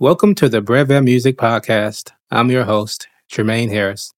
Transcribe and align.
Welcome 0.00 0.34
to 0.36 0.48
the 0.48 0.60
Breve 0.60 1.04
Music 1.04 1.36
Podcast. 1.36 2.10
I'm 2.28 2.50
your 2.50 2.64
host, 2.64 3.06
Jermaine 3.30 3.70
Harris. 3.70 4.12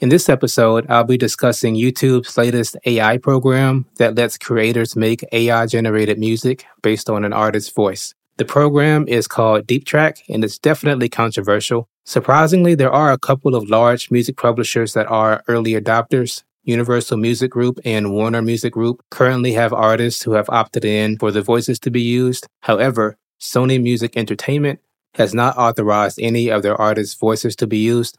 In 0.00 0.10
this 0.10 0.28
episode, 0.28 0.84
I'll 0.90 1.02
be 1.02 1.16
discussing 1.16 1.76
YouTube's 1.76 2.36
latest 2.36 2.76
AI 2.84 3.16
program 3.16 3.86
that 3.96 4.16
lets 4.16 4.36
creators 4.36 4.94
make 4.94 5.24
AI 5.32 5.64
generated 5.64 6.18
music 6.18 6.66
based 6.82 7.08
on 7.08 7.24
an 7.24 7.32
artist's 7.32 7.72
voice. 7.72 8.12
The 8.36 8.44
program 8.44 9.08
is 9.08 9.26
called 9.26 9.66
Dream 9.66 9.80
Track 9.80 10.18
and 10.28 10.44
it's 10.44 10.58
definitely 10.58 11.08
controversial. 11.08 11.88
Surprisingly, 12.04 12.74
there 12.74 12.92
are 12.92 13.12
a 13.12 13.18
couple 13.18 13.54
of 13.54 13.70
large 13.70 14.10
music 14.10 14.36
publishers 14.36 14.92
that 14.92 15.06
are 15.06 15.42
early 15.48 15.72
adopters. 15.72 16.42
Universal 16.64 17.16
Music 17.16 17.50
Group 17.50 17.80
and 17.82 18.12
Warner 18.12 18.42
Music 18.42 18.74
Group 18.74 19.02
currently 19.10 19.54
have 19.54 19.72
artists 19.72 20.22
who 20.22 20.32
have 20.32 20.50
opted 20.50 20.84
in 20.84 21.18
for 21.18 21.32
the 21.32 21.40
voices 21.40 21.78
to 21.80 21.90
be 21.90 22.02
used. 22.02 22.46
However, 22.60 23.16
Sony 23.42 23.82
Music 23.82 24.16
Entertainment 24.16 24.78
has 25.14 25.34
not 25.34 25.56
authorized 25.58 26.18
any 26.22 26.48
of 26.48 26.62
their 26.62 26.80
artists' 26.80 27.16
voices 27.16 27.56
to 27.56 27.66
be 27.66 27.78
used. 27.78 28.16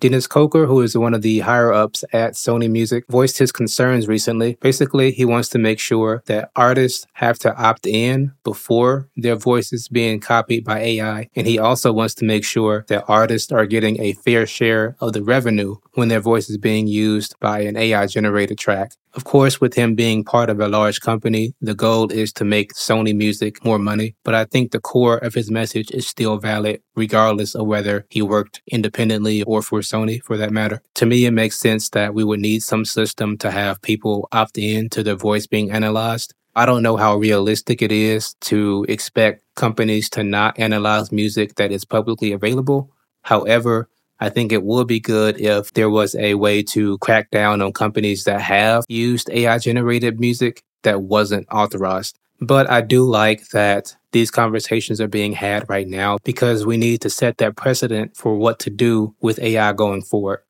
Dennis 0.00 0.26
Coker, 0.26 0.66
who 0.66 0.80
is 0.80 0.96
one 0.96 1.14
of 1.14 1.22
the 1.22 1.40
higher 1.40 1.72
ups 1.72 2.04
at 2.12 2.34
Sony 2.34 2.70
Music, 2.70 3.04
voiced 3.08 3.38
his 3.38 3.50
concerns 3.50 4.06
recently. 4.06 4.56
Basically, 4.60 5.10
he 5.12 5.24
wants 5.24 5.48
to 5.50 5.58
make 5.58 5.78
sure 5.78 6.22
that 6.26 6.50
artists 6.54 7.06
have 7.14 7.38
to 7.40 7.56
opt 7.56 7.86
in 7.86 8.32
before 8.44 9.08
their 9.16 9.36
voices 9.36 9.88
being 9.88 10.20
copied 10.20 10.64
by 10.64 10.80
AI. 10.80 11.28
And 11.34 11.46
he 11.46 11.58
also 11.58 11.92
wants 11.92 12.14
to 12.16 12.24
make 12.24 12.44
sure 12.44 12.84
that 12.88 13.04
artists 13.08 13.50
are 13.50 13.66
getting 13.66 14.00
a 14.00 14.12
fair 14.12 14.46
share 14.46 14.96
of 15.00 15.12
the 15.12 15.22
revenue 15.22 15.76
when 15.94 16.08
their 16.08 16.20
voice 16.20 16.50
is 16.50 16.58
being 16.58 16.86
used 16.86 17.34
by 17.40 17.60
an 17.60 17.76
AI 17.76 18.06
generated 18.06 18.58
track. 18.58 18.92
Of 19.18 19.24
course, 19.24 19.60
with 19.60 19.74
him 19.74 19.96
being 19.96 20.22
part 20.22 20.48
of 20.48 20.60
a 20.60 20.68
large 20.68 21.00
company, 21.00 21.52
the 21.60 21.74
goal 21.74 22.12
is 22.12 22.32
to 22.34 22.44
make 22.44 22.74
Sony 22.74 23.12
Music 23.12 23.64
more 23.64 23.80
money, 23.80 24.14
but 24.22 24.32
I 24.32 24.44
think 24.44 24.70
the 24.70 24.78
core 24.78 25.18
of 25.18 25.34
his 25.34 25.50
message 25.50 25.90
is 25.90 26.06
still 26.06 26.36
valid, 26.38 26.82
regardless 26.94 27.56
of 27.56 27.66
whether 27.66 28.06
he 28.10 28.22
worked 28.22 28.62
independently 28.68 29.42
or 29.42 29.60
for 29.60 29.80
Sony 29.80 30.22
for 30.22 30.36
that 30.36 30.52
matter. 30.52 30.82
To 30.94 31.04
me, 31.04 31.26
it 31.26 31.32
makes 31.32 31.58
sense 31.58 31.88
that 31.88 32.14
we 32.14 32.22
would 32.22 32.38
need 32.38 32.62
some 32.62 32.84
system 32.84 33.36
to 33.38 33.50
have 33.50 33.82
people 33.82 34.28
opt 34.30 34.56
in 34.56 34.88
to 34.90 35.02
their 35.02 35.16
voice 35.16 35.48
being 35.48 35.72
analyzed. 35.72 36.32
I 36.54 36.64
don't 36.64 36.84
know 36.84 36.96
how 36.96 37.16
realistic 37.16 37.82
it 37.82 37.90
is 37.90 38.34
to 38.42 38.86
expect 38.88 39.42
companies 39.56 40.08
to 40.10 40.22
not 40.22 40.56
analyze 40.60 41.10
music 41.10 41.56
that 41.56 41.72
is 41.72 41.84
publicly 41.84 42.30
available. 42.30 42.92
However, 43.22 43.88
I 44.20 44.30
think 44.30 44.52
it 44.52 44.64
would 44.64 44.86
be 44.86 45.00
good 45.00 45.40
if 45.40 45.72
there 45.74 45.90
was 45.90 46.14
a 46.16 46.34
way 46.34 46.62
to 46.64 46.98
crack 46.98 47.30
down 47.30 47.62
on 47.62 47.72
companies 47.72 48.24
that 48.24 48.40
have 48.40 48.84
used 48.88 49.30
AI 49.30 49.58
generated 49.58 50.18
music 50.18 50.62
that 50.82 51.02
wasn't 51.02 51.46
authorized. 51.50 52.18
But 52.40 52.70
I 52.70 52.80
do 52.80 53.04
like 53.04 53.48
that 53.48 53.96
these 54.12 54.30
conversations 54.30 55.00
are 55.00 55.08
being 55.08 55.32
had 55.32 55.68
right 55.68 55.86
now 55.86 56.18
because 56.24 56.64
we 56.64 56.76
need 56.76 57.00
to 57.02 57.10
set 57.10 57.38
that 57.38 57.56
precedent 57.56 58.16
for 58.16 58.36
what 58.36 58.58
to 58.60 58.70
do 58.70 59.14
with 59.20 59.38
AI 59.40 59.72
going 59.72 60.02
forward. 60.02 60.40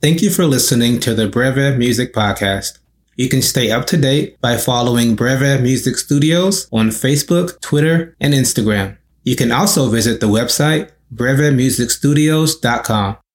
Thank 0.00 0.22
you 0.22 0.30
for 0.30 0.46
listening 0.46 0.98
to 1.00 1.14
the 1.14 1.28
Breve 1.28 1.76
Music 1.76 2.12
Podcast. 2.12 2.78
You 3.16 3.28
can 3.28 3.42
stay 3.42 3.70
up 3.70 3.86
to 3.88 3.96
date 3.96 4.40
by 4.40 4.56
following 4.56 5.14
Breve 5.14 5.60
Music 5.60 5.96
Studios 5.96 6.68
on 6.72 6.88
Facebook, 6.88 7.60
Twitter, 7.60 8.16
and 8.18 8.32
Instagram. 8.32 8.96
You 9.24 9.36
can 9.36 9.52
also 9.52 9.90
visit 9.90 10.20
the 10.20 10.26
website 10.26 10.90
brevemusicstudios.com. 11.10 13.29